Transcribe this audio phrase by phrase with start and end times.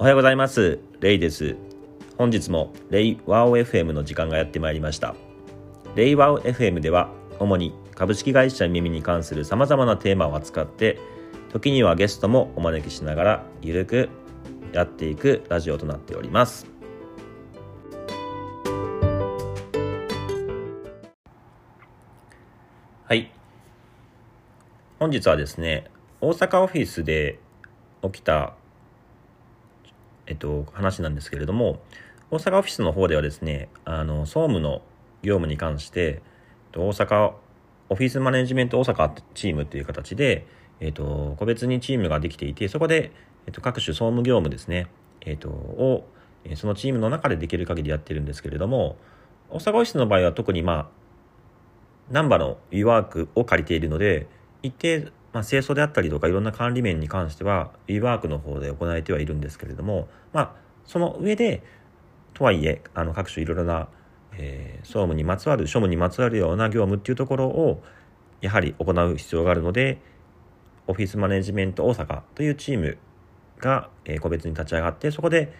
[0.00, 0.78] おはようございます。
[1.00, 1.56] レイです。
[2.16, 5.14] 本日もレイワオ FM の時間がやってまいりました。
[5.94, 10.98] レイワオ FM では主に株式会社耳に関する様々なテーマを扱って
[11.52, 14.08] 時にはゲストもお招きしながらゆるく
[14.72, 16.66] やっていくラジオとなっております。
[23.04, 23.30] はい。
[24.98, 25.90] 本日はですね
[26.22, 27.38] 大阪オフィスで
[28.02, 28.54] 起きた
[30.30, 31.80] えっと、話なんですけれども、
[32.30, 34.80] 大阪オフィスの方ではですね、あの、総務の
[35.22, 36.22] 業務に関して、
[36.72, 37.32] 大阪
[37.88, 40.46] オフィスマネジメント大阪チームという形で、
[40.78, 43.10] えっと、個別にチームができていて、そこで、
[43.46, 44.86] えっと、各種総務業務ですね、
[45.22, 46.06] えっと、を、
[46.54, 48.96] そのチームの中でできる限りやってるんですけれども、
[49.48, 50.88] 大阪オフィスの場合は特にまあ、
[52.08, 54.28] ナンバの WeWork を借りているので、
[54.62, 60.52] 一定まあ、清掃であったりとかいろんな管理面に関しては WeWork の方で行われてはいるんですけれども、まあ、
[60.84, 61.62] その上で
[62.34, 63.88] とはいえあの各種いろいろな、
[64.36, 67.82] えー、総務にまつわる庶務にまつわるような業務っていうところを
[68.40, 70.00] やはり行う必要があるので
[70.86, 72.98] オフィスマネジメント大阪というチーム
[73.58, 75.52] が、え、個別に立ち上がってそこで、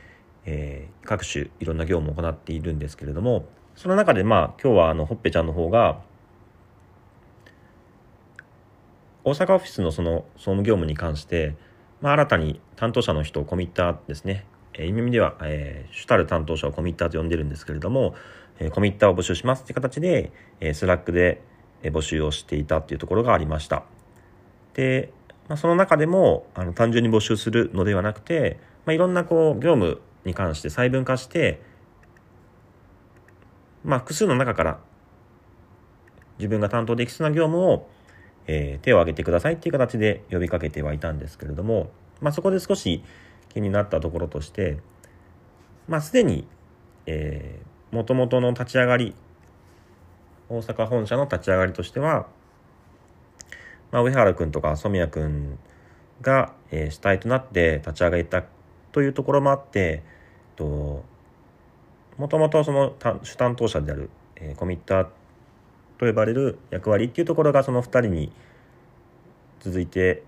[0.46, 3.44] えー、各種いろんな業務を行っているんですけれども
[3.76, 6.00] その中でまあ今日はあのほっぺちゃんの方が
[9.22, 11.54] 大阪オフィスのその総務業務に関して、
[12.00, 18.14] まあ、新たに担当者の人をコミッターですね、えー、意味では、えー、主たる担当者をコミッターと呼んでるんですけれども、
[18.58, 21.42] えー、コミッターを募集しますって形で、えー、 Slack で
[21.82, 23.84] 募集をしていたっていうところがありました。
[24.74, 25.12] で、
[25.48, 31.60] まあ、その中でもあの単純に募集するのではなくて、まあ、いろんなこう業務に関して細分化して、
[33.84, 34.78] まあ、複数の中から
[36.38, 37.88] 自分が担当できそうな業務を
[38.46, 43.02] えー、手を挙げてくださいっていう形で呼びかけてはいたんですけれども、まあ、そこで少し
[43.48, 44.78] 気になったところとして、
[45.88, 46.46] まあ、すでに、
[47.06, 49.14] えー、元々の立ち上がり、
[50.48, 52.26] 大阪本社の立ち上がりとしては、
[53.90, 55.58] まあ、上原君とか染谷君
[56.22, 58.44] が、えー、主体となって立ち上げた
[58.92, 60.02] というところもあって、
[60.56, 61.04] と
[62.18, 65.06] もともとその主担当者である、えー、コミッター
[66.00, 68.32] と呼ばれる役割っていうところがその2人に
[69.60, 70.22] 続いて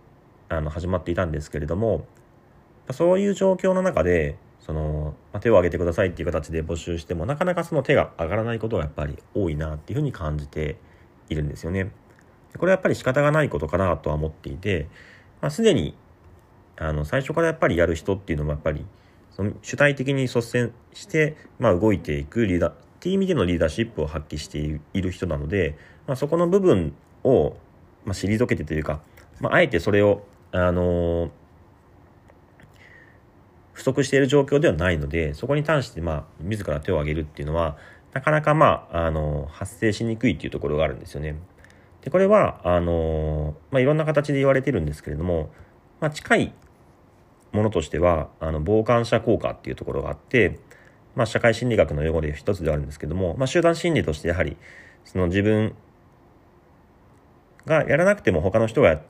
[0.51, 2.05] あの始まっていたんですけれども
[2.91, 10.77] そういう状況の中でその、ま手を挙げてくださいっていう形で募集してもなかなかその手が上がらないことがやっぱり多いなっていうふうに感じて
[11.31, 11.91] いるんですよね。
[12.59, 14.89] これはやっぱり仕方がないことかなとは思っていて、
[15.41, 15.97] まあ、すでに
[16.77, 18.85] あの最初からやっぱりやる人っていうのもやっぱり
[19.31, 22.73] その主体的に率先して、まあ、動いていくリーダー
[23.03, 25.77] っていう意味でのリーダーシップを発揮している人なので、
[26.07, 27.57] まあ、そこの部分を、
[28.05, 29.01] まあ、退けてというか、
[29.41, 31.31] まあ、あえてそれを、あのー、
[33.73, 37.77] 不足している状況ではないので、そこに対して、まあ、自ら手を挙げるっていうのは、
[38.13, 41.35] なかなか、まあ、あのー、発生しにくいっていうところがあるんですよね。
[42.03, 45.51] で、これは、あのー、まあ、いろんな形で言われてるんですけれども、
[45.99, 46.55] まあ、近い
[47.51, 50.61] ものとしては、あの、傍観者効果っていうところがあって、
[51.15, 54.57] まあ、社会心理学の用語で一つではあるんですけども、まあ、集団心理としてやはり
[55.05, 55.75] その自分
[57.67, 59.01] がやらなくても他の人が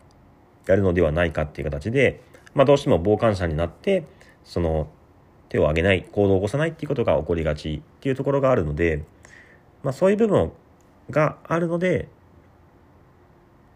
[0.66, 2.20] やるのではないかっていう形で、
[2.54, 4.04] まあ、どうしても傍観者になって
[4.44, 4.88] その
[5.48, 9.04] 手を挙げない行動を起こさないっていうことが起こりがちっていうところがあるので、
[9.82, 10.52] まあ、そういう部分
[11.10, 12.08] があるので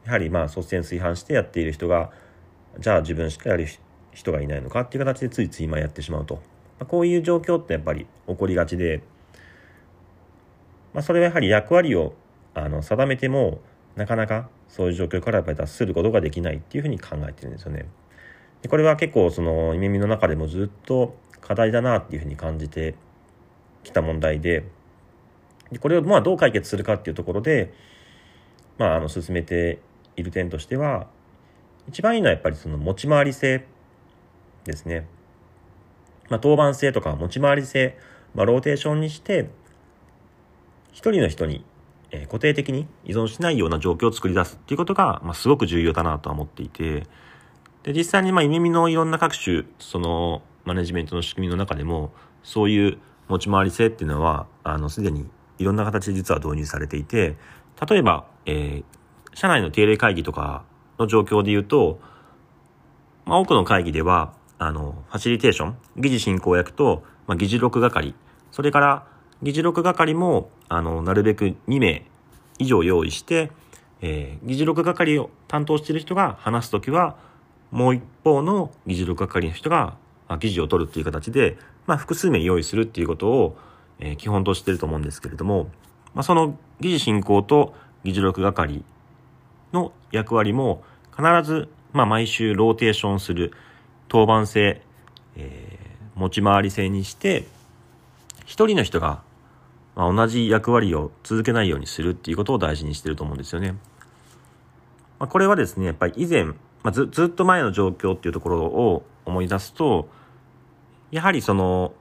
[0.04, 2.10] やはりまあ率先垂範してやっている人が
[2.78, 3.66] じゃあ自分しかやる
[4.12, 6.41] 人がいないのかっていう形でついつい今やってしまうと。
[6.78, 9.03] まこういう状況ってやっぱり起こりがちで、
[10.92, 12.14] まあ、それはやはり役割を
[12.54, 13.60] あの定めても
[13.97, 17.86] なかなかそういう状況からやっぱり脱することができないっていうふうに考えてるんですよね。
[18.62, 22.94] でこれは結構その耳の中でもずっと課題だなっていうふうに感じて
[23.84, 24.65] きた問題で
[25.70, 27.72] でこれをまあどう解決するかっていうところで、
[28.78, 29.81] まあ、あの進めて
[30.16, 31.06] いる点としては
[31.89, 33.65] 一番いいのはやっぱりその持ち回り性
[34.65, 35.06] ですね。
[36.28, 37.96] まあ、当番制とか持ち回り制、
[38.34, 39.50] まあ、ローテーションにして、
[40.92, 41.64] 一人の人に、
[42.10, 47.04] えー、固定的に依存しないような状況を作り出すっていうことが、まあ、すごく重要だなとは思っていて、
[47.82, 52.12] で、実際に、まあ、耳のいろんな各種、その、マネジメントの仕組みの中でも、
[52.42, 55.28] そういう持ち回り性っていうのは、あの、すでに
[55.58, 57.36] いろんな形で実は導入されていて、
[57.88, 60.64] 例えば、えー、社内の定例会議とか
[60.98, 62.00] の状況で言うと、
[63.24, 68.14] まあ、多くの会議では、あの、ファシリテーション、議事進行役と、まあ、議事録係、
[68.53, 69.06] それから、
[69.42, 72.06] 議事録係も、あの、なるべく2名
[72.58, 73.50] 以上用意して、
[74.00, 77.16] えー、議事録係を担当している人が話すときは、
[77.70, 79.97] もう一方の議事録係の人が
[80.41, 83.59] 記事を取るっていう形で、まあ、複数名用意するっていうことを、
[83.98, 85.68] えー、基本としてると思うんですけれども、
[86.14, 87.74] まあ、その議事進行と
[88.04, 88.82] 議事録係
[89.72, 90.82] の役割も
[91.14, 93.52] 必ず、まあ、毎週ローテーションする。
[94.16, 94.80] 当番制、
[95.36, 97.45] えー、持ち回り制にして
[98.47, 99.21] 一人の人が、
[99.95, 103.72] まあ、同じ役割を続けないようにするっていうことを大事にしてると思うんですよね。
[105.18, 106.54] まあ、これはですねやっぱり以前、ま
[106.84, 110.09] あ、ずずっと前の状況っていうところを思い出すと
[111.10, 111.92] やはりその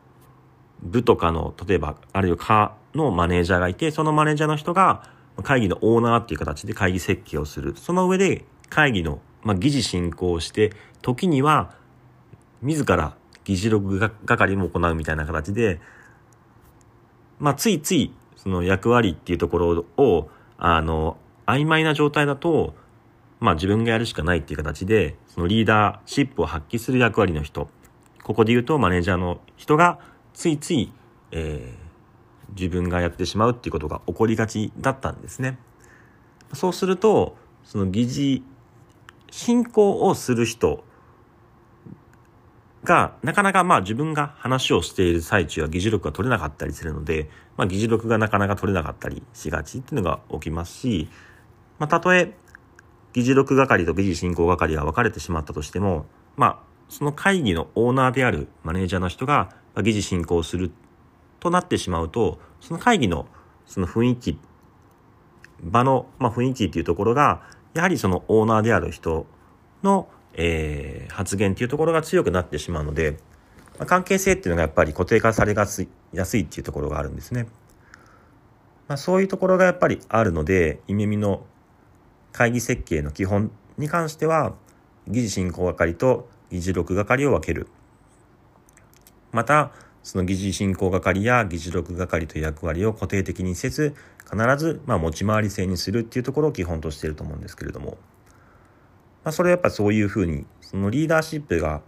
[0.81, 5.03] 部とかの例えばあるいは課のマネージャーがいてそのマネージャーの人が
[5.43, 10.71] 会議のオーナーっていう形で会議設計をするその上で会議の、まあ、議事進行をして
[11.01, 11.75] 時には
[12.61, 15.79] 自ら議事録係も行うみたいな形で、
[17.39, 22.73] まあ、ついついその役割っていうところをあの曖昧な状態だと
[23.39, 27.69] まあ自分がやるしかないっていう形で、そのリーダーシップを発揮する役割の人、
[28.23, 29.99] ここで言うとマネージャーの人が
[30.33, 30.91] ついつい、
[31.31, 35.59] えー、自分がやってしまうっていうことが起こりがちだったんですね。
[36.53, 38.43] そうすると、その議事、
[39.29, 40.83] 進行をする人
[42.85, 51.09] が、なかなかまあ自分が話をしている最中は議事録が取れなかったりするので、まあ議事録がなかなか取れなかったりしがちっていうのが起きますし、
[51.79, 52.33] まあたとえ
[53.15, 56.05] 議事録係と議事進行係が分かれてしまったとしても、
[56.35, 56.59] まあ、
[56.89, 60.69] その会議のオーナーであるマネージャーの人が議事進行する
[61.39, 63.25] となってしまうと、その会議の
[63.65, 64.37] その雰囲気、
[65.63, 67.41] 場の、まあ、雰囲気っていうところが、
[67.73, 69.25] やはりそのオーナーである人
[69.81, 73.17] の、えー、発言っていうところが強くなってしまうので、
[73.79, 77.47] まあ、関係性っていうのがやっぱり固定化されやすいやすいっていうところがあるんですね。
[78.87, 81.43] まあ、そういうところがやっぱりあるので、イメミの
[82.31, 84.53] 会議設計の基本に関しては
[85.07, 87.67] 議事進行係と議事録係を分ける
[89.31, 89.71] また
[90.03, 97.97] その議事進行係や議事録係という役割を固定的にせず必ずま持ち回り制にするっていうところを基本としていると思うんですけれども、
[99.25, 101.81] まあ、それはやっぱそういうふうにそのリーダーシップが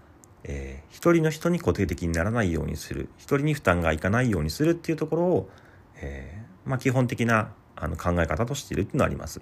[0.50, 5.50] えー、一人の人に固定的にならないようにする一人に負担がいかないようにするっていうところを、
[5.98, 9.42] えーまあ、基本的なあの考え方としているっていうのはあります。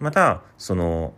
[0.00, 1.14] またその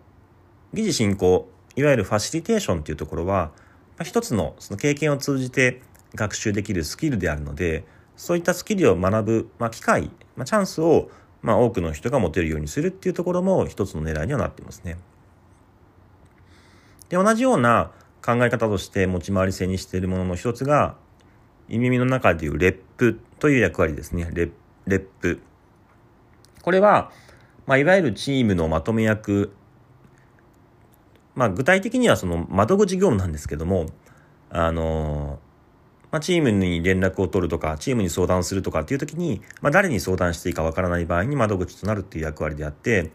[0.74, 3.52] 議事進行いわゆるファシリテーションっていうところは、
[3.96, 5.80] まあ、一つのその経験を通じて
[6.14, 7.84] 学習できるスキルであるので
[8.16, 11.08] そういったスキルを学ぶ、まあ、機会、まあ、チャンスを、
[11.40, 14.98] ま、多くの人が持てるようにするっていうところも一つの狙いにはなってますね。
[17.08, 17.90] で同じような
[18.24, 20.96] 考え方として持ち回り制にしているものの一つが
[21.68, 24.28] 耳の中でいうレップという役割ですね。
[24.32, 24.50] レ
[24.86, 25.40] レップ。
[26.62, 27.10] これは、
[27.66, 29.52] まあ、いわゆるチームのまとめ役、
[31.34, 33.86] まあ、具体的にはその窓口業務なんですけども、
[34.50, 35.38] あの、
[36.10, 43.10] まあ、チームに連絡を取るとか、チームに相談するとかっていう時に、まあ、誰に相談していいかわからない場合に窓口となるっていう役割であって、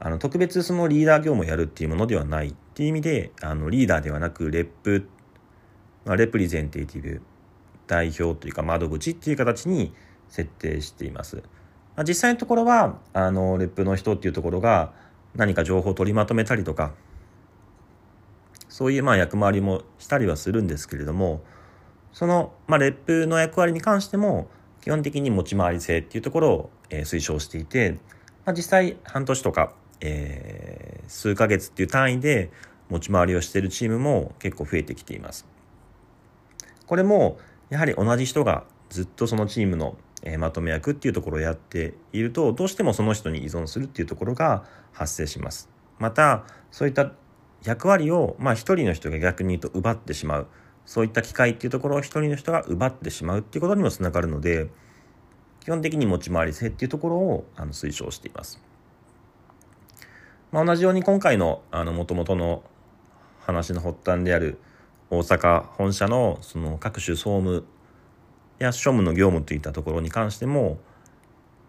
[0.00, 5.08] あの、特別そのリーダー業務をやるっていうものではないっていう意味で、あの、リーダーではなく、レップ、
[6.04, 7.20] まあ、レプリゼンテーティブ、
[7.86, 9.92] 代表というか窓口っていう形に
[10.28, 11.42] 設定しています。
[11.96, 14.92] まあ、実際のところはあのレップの人っていうところが
[15.34, 16.92] 何か情報を取りまとめたりとか
[18.68, 21.42] そういうまあ役回りもしたりはするんですけれども
[22.12, 24.48] その、まあ、レップの役割に関しても
[24.80, 27.98] 基本的に持ち回り性っていうところを、推奨していて、
[28.44, 32.50] まあ、実際半年とか、えー、数ヶ月っていう単位で
[32.88, 35.46] 持ち回りをしているチームも結構増えてきています。
[36.86, 37.38] これも
[37.68, 39.96] やはり同じ人がずっとそのチームの、
[40.38, 45.70] まとめ役っていうところをやっているとどうしてもその人に依存するっていうところが発生します。
[45.98, 47.12] またそういった
[47.64, 50.46] 役割をまあ一人の人が逆に言うと奪ってしまう
[50.84, 54.68] そういった機会っていうところを一人の人が奪ってしまうっていうことにもつながるので
[55.60, 58.60] 基本的に持ち回り性っていうところをあの推奨しています。
[60.52, 62.62] まあ、同じように今回のもともとの
[63.40, 64.58] 話の発端である
[65.10, 67.64] 大阪本社のその各種総務
[68.58, 70.78] や庶務の業務といったところに関しても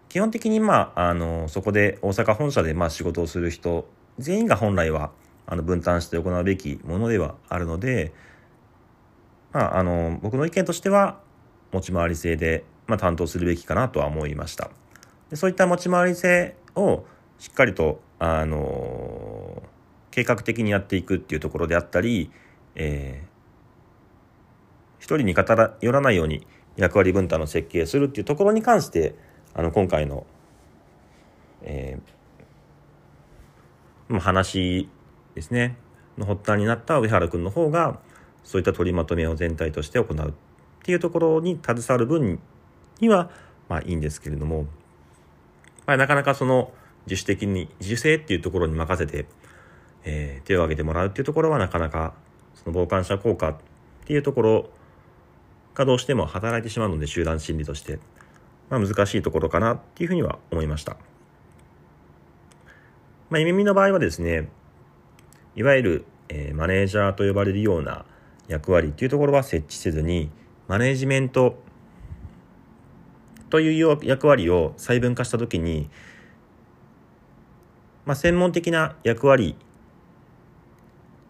[0.08, 5.10] 基本的にまああのそこで大阪本社でまあ仕事をする人全員が本来は
[5.46, 8.12] あの分担して行うべきものではあるので、
[9.52, 11.18] まあ、あの僕の意見としては
[11.72, 14.70] 持ち回り制で、まあ、担当するべきかなとは思いました。
[15.30, 17.04] でそういった持ち回り制を
[17.42, 19.64] しっかりとあの
[20.12, 22.30] 計画的にやっていくっていうところであったり、
[22.76, 26.46] えー、一人に偏らないように
[26.76, 29.16] 役割分担の設計するっていうところに関して
[29.54, 30.24] あの今回の、
[31.62, 34.88] えー、話
[35.34, 35.76] ですね。
[36.16, 37.98] の発端になった上原君の方が
[38.44, 40.32] そういった取りまとめを全体として行うっ
[40.84, 42.38] ていうところに携わる分
[43.00, 43.30] には
[43.68, 44.66] まあいいんですけれども、
[45.86, 46.72] まあ、なかなかその
[47.06, 49.26] 自主的に自主性っていうところに任せて、
[50.04, 52.14] えー、手を挙げてもらうっていうところはなかなか
[52.54, 53.56] その傍観者効果っ
[54.06, 54.70] ていうところ
[55.74, 57.98] がどうしても働いてしまうので集団心理として、
[58.68, 60.96] まあ、難しいところかなっていうふうには思いました。
[63.30, 64.48] まあ、イミの場合はですね
[65.56, 68.04] いわゆる、えー、マネージャーと呼ばれるような
[68.48, 70.30] 役割っていうところは設置せずに
[70.68, 71.62] マネージメント
[73.52, 75.90] という役割を細分化した時に、
[78.04, 79.56] まあ、専門的な役割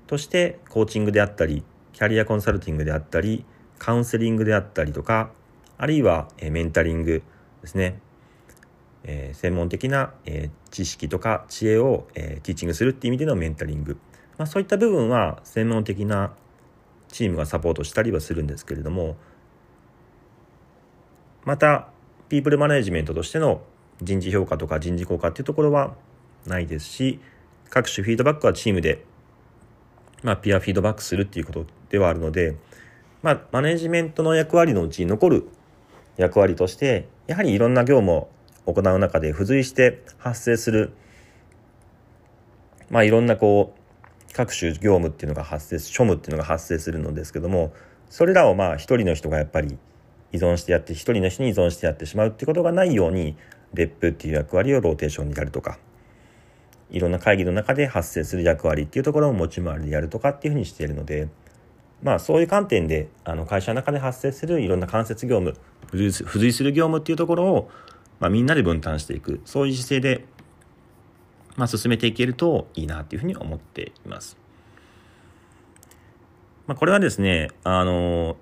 [0.06, 3.44] としてコーチングであったりキャリアコンサルティングであったり
[3.78, 5.30] カウンセリングであったりとか
[5.78, 7.22] あるいは、メンタリング
[7.60, 7.98] ですね、
[9.02, 13.96] えー、専門的な、えー、知識とか知恵を、えー、ティーチングするっていう意味でのメンタリング、
[14.38, 16.32] まあ、そういった部分は専門的な
[17.08, 19.16] チームがサポートしたりはするんですけれども
[21.44, 21.88] また
[22.28, 23.62] ピープルマネジメントとしての
[24.00, 25.94] 人事評価とか人事効果っていうところは
[26.46, 27.20] ないですし
[27.70, 29.04] 各種フィードバックはチームで、
[30.22, 32.56] まあ、ピアフィードバックするっていうことではあるので、
[33.22, 35.48] まあ、マネジメントの役割のうちに残る
[36.16, 38.28] 役割としてやはりいろんな業務を
[38.66, 40.92] 行う中で付随して発生する
[42.90, 47.72] まあいろんなこう各種業務っていうのが発生庶務っていうのが発生するのですけども
[48.10, 49.78] それらをまあ一人の人がやっぱり
[50.32, 53.36] 依存してやって一人の人に依存してやってしまうっていうことがないように
[53.74, 55.78] レップっていう役割をローテーションにやるとか
[56.92, 61.28] いろんな会議の中で発生する役割っていうところを持ち回りでやるとかっていうふうにしているので
[62.02, 65.56] まあそういう観点であの会社の中で発生するいろんな間接業務
[65.90, 67.70] 付随する業務っていうところを、
[68.20, 70.24] まあ、みんなで分担していくそういう姿勢で
[71.56, 74.36] まあ、進めていけるといいなというふうに思っています。
[76.66, 78.36] まあ、これはですね、あの、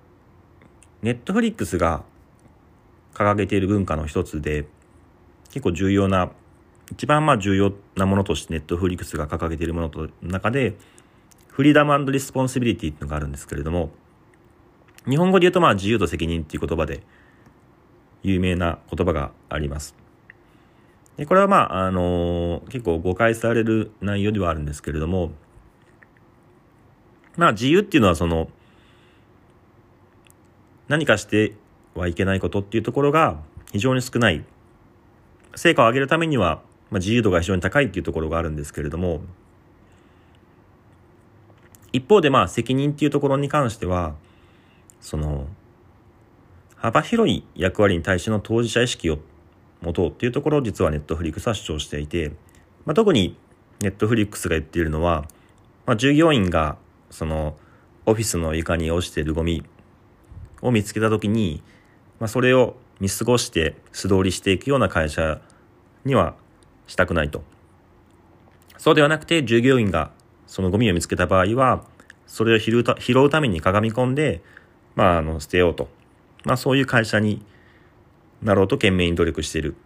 [1.02, 2.04] ネットフリックスが
[3.14, 4.66] 掲げている文化の一つで、
[5.50, 6.30] 結構重要な、
[6.92, 10.76] 一番まあ重要なものとしてネットフリックスが掲げているものの中で、
[11.49, 13.90] フリーダムリスポンシビリティっていうのがあるんですけれども、
[15.09, 17.02] 日本語で言うとまあ自由と責任っていう言葉で
[18.23, 19.94] 有名な言葉があります。
[21.16, 25.32] でこれはまあ、あの、結構誤解される内容ではあるんですけれども、
[27.37, 28.49] まあ自由っていうのはその、
[30.88, 31.54] 何かして
[31.94, 33.38] はいけないことっていうところが
[33.70, 34.44] 非常に少ない。
[35.54, 39.20] 成果を上げるためには、まあ、自由度が非常に高いっていうところがあるんですけれども、
[41.92, 44.14] 一方でまあ責任っていうところに関しては、
[45.00, 45.47] その、
[46.76, 49.18] 幅広い役割に対しての当事者意識を
[49.82, 52.30] 持とうっていうところを実はネットフリックスは主張していて、
[52.87, 53.37] まあ、特に
[53.80, 55.26] ネットフリックスが言っているのは、
[55.87, 56.76] まあ、従業員が
[57.11, 57.56] その
[58.06, 59.62] オフィスの床に落ちているゴミ
[60.62, 61.62] を見つけた時に、
[62.18, 65.40] まあ、それを見過ごして素通りしていくような会社
[66.04, 66.35] には
[66.90, 67.44] したくないと。
[68.76, 70.11] そうではなくて従業員が
[70.47, 71.85] そのゴミを見つけた場合は
[72.26, 74.42] それを拾うためにかがみ込んで、
[74.97, 75.88] まあ、あの捨てようと、
[76.44, 77.44] まあ、そういう会社に
[78.42, 79.76] なろうと懸命に努力している。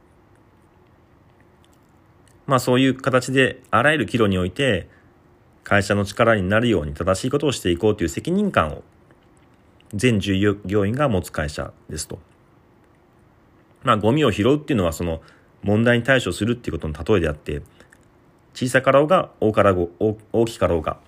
[2.47, 4.89] まあそういう形であらゆる岐路において
[5.63, 8.83] 会社の力になるように正しいことをしていこうという責任感を
[9.95, 12.19] 全従業員が持つ会社ですと。
[13.83, 15.21] まあゴミを拾うっていうのはその
[15.65, 17.63] 問題に対処するっていうことの例えであって
[18.55, 20.99] 小さかろうが大かろうが大きかろうが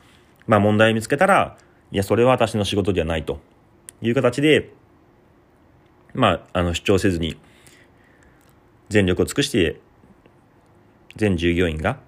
[0.48, 1.56] まあ問題を見つけたら
[1.92, 3.38] いやそれは私の仕事ではないと。
[4.02, 4.74] いう形で
[6.16, 7.36] まあ、あの主張せずに
[8.88, 9.80] 全力を尽くして
[11.16, 11.98] 全従業員が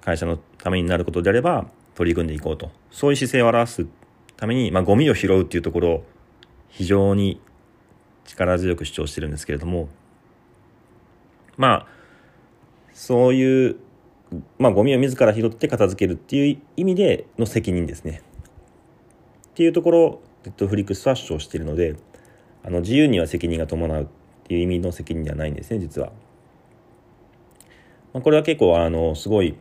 [0.00, 2.72] 会社のためになることであれば取り組んでいこうと。
[2.90, 3.86] そういう姿勢を表す
[4.36, 6.04] ために、まあ、ゴミを拾うっていうところを
[6.68, 7.40] 非常に
[8.24, 9.88] 力強く主張してるんですけれども
[11.56, 11.86] まあ
[12.92, 13.76] そういう
[14.58, 18.22] まあゴミを自ら拾って片付けるっていう意味での責任ですね
[19.48, 21.96] っていうところネットフリックスは主張しているので
[22.64, 24.06] あの自由には責任が伴うっ
[24.44, 26.12] ていう意味の責任ではないんですね実は。
[28.12, 29.56] まあ、これは結構あのすごい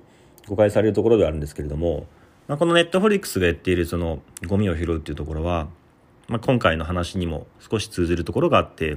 [0.48, 2.05] 誤解されるところではあるんですけれども、
[2.48, 5.67] まあ、このネットフリックスがやっているそのゴミを拾うっていうところは、
[6.27, 8.95] まあ、今回の話にも少し通ずるところがあって、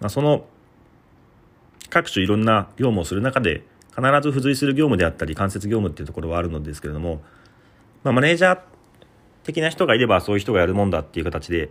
[0.00, 0.44] まあ、その
[1.92, 7.20] 各種いろんな業務をする中で必ず付随する業務であったり間接業務っていうところはあるのですけれども、
[8.02, 8.60] まあ、マネージャー
[9.44, 11.70] 的な人がいればそういう人がやるもんだっていう形で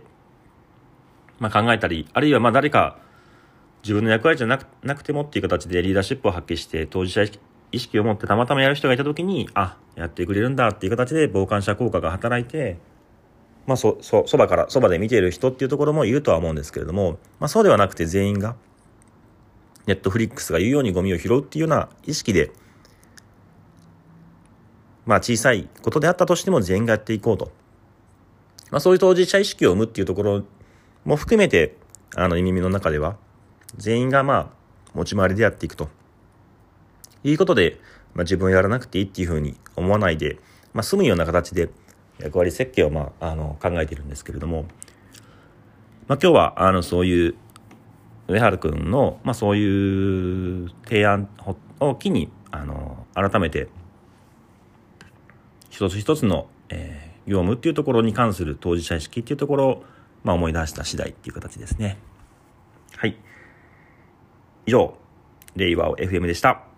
[1.42, 2.98] まあ、考えたり、あるいはま誰か
[3.82, 7.24] 自分の役割じゃなくてもっていう形でリーダーシップを発揮して当事者
[7.72, 12.78] 意識を持ってたまたまやる人がいた時に、あ、やってくれるんだっていう形で傍観者効果が働いて、
[13.66, 18.54] まあそ、そ、そばから、そばで見ている人っていうところもいるとは思うんですけれども、まあそうではなくて全員が、
[19.86, 22.52] ネットフリックスが言うようにゴミを拾うっていうような意識で、
[25.06, 27.50] まあ小さいことであったとしても全員がやっていこうと。
[28.70, 30.44] まあそういう当事者意識を生むっていうところ
[31.04, 31.76] も含めて、
[32.14, 33.16] あの、耳の中では、
[33.76, 34.48] 全員がまあ、
[34.94, 35.88] 持ち回りでやっていくと。
[37.24, 37.80] いうことで、
[38.14, 40.38] まあ自分やらなくていいっていうふうに思わないで、
[40.72, 41.70] まあ済むような形で
[42.18, 44.66] 役割設計をまあ、あの、考えているんですけれども、
[46.06, 47.34] まあ今日は、あの、そういう、
[48.32, 51.28] 上原くんの、まあそういう提案
[51.80, 53.68] を機に、あの、改めて、
[55.68, 59.84] 一つ一つの、えー、業務っていうところに関する当事者意識っていうところを、
[60.24, 61.98] まあ、思い出した次第っていう形ですね。
[62.96, 63.16] はい。
[64.66, 64.94] 以上、
[65.56, 66.71] 令和を FM でした。